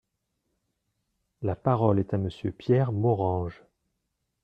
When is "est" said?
1.99-2.15